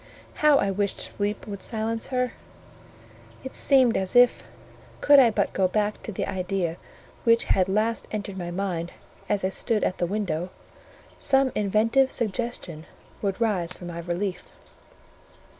How 0.41 0.57
I 0.57 0.71
wished 0.71 0.99
sleep 0.99 1.45
would 1.45 1.61
silence 1.61 2.07
her. 2.07 2.33
It 3.43 3.55
seemed 3.55 3.95
as 3.95 4.15
if, 4.15 4.43
could 4.99 5.19
I 5.19 5.29
but 5.29 5.53
go 5.53 5.67
back 5.67 6.01
to 6.01 6.11
the 6.11 6.25
idea 6.25 6.77
which 7.23 7.43
had 7.43 7.69
last 7.69 8.07
entered 8.09 8.35
my 8.35 8.49
mind 8.49 8.93
as 9.29 9.43
I 9.43 9.49
stood 9.49 9.83
at 9.83 9.99
the 9.99 10.07
window, 10.09 10.49
some 11.19 11.51
inventive 11.53 12.09
suggestion 12.09 12.87
would 13.21 13.39
rise 13.39 13.73
for 13.73 13.85
my 13.85 13.99
relief. 13.99 14.51